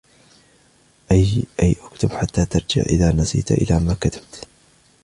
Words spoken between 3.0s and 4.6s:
نَسِيتَ إلَى مَا كَتَبْتَ